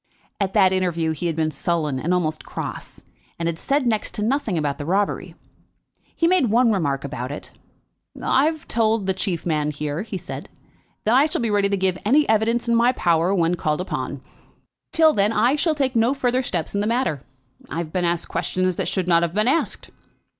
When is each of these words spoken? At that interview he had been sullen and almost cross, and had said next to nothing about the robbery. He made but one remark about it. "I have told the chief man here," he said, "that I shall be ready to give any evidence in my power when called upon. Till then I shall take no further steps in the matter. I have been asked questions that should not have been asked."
At 0.39 0.55
that 0.55 0.73
interview 0.73 1.11
he 1.11 1.27
had 1.27 1.35
been 1.35 1.51
sullen 1.51 1.99
and 1.99 2.11
almost 2.11 2.43
cross, 2.43 3.03
and 3.37 3.45
had 3.47 3.59
said 3.59 3.85
next 3.85 4.15
to 4.15 4.23
nothing 4.23 4.57
about 4.57 4.79
the 4.79 4.85
robbery. 4.87 5.35
He 6.15 6.25
made 6.27 6.45
but 6.45 6.49
one 6.49 6.71
remark 6.71 7.03
about 7.03 7.31
it. 7.31 7.51
"I 8.19 8.45
have 8.45 8.67
told 8.67 9.05
the 9.05 9.13
chief 9.13 9.45
man 9.45 9.69
here," 9.69 10.01
he 10.01 10.17
said, 10.17 10.49
"that 11.03 11.13
I 11.13 11.27
shall 11.27 11.39
be 11.41 11.51
ready 11.51 11.69
to 11.69 11.77
give 11.77 11.99
any 12.03 12.27
evidence 12.27 12.67
in 12.67 12.73
my 12.73 12.93
power 12.93 13.31
when 13.35 13.53
called 13.53 13.79
upon. 13.79 14.21
Till 14.91 15.13
then 15.13 15.31
I 15.31 15.55
shall 15.55 15.75
take 15.75 15.95
no 15.95 16.15
further 16.15 16.41
steps 16.41 16.73
in 16.73 16.81
the 16.81 16.87
matter. 16.87 17.21
I 17.69 17.77
have 17.77 17.93
been 17.93 18.03
asked 18.03 18.27
questions 18.27 18.77
that 18.77 18.87
should 18.87 19.07
not 19.07 19.21
have 19.21 19.35
been 19.35 19.47
asked." 19.47 19.91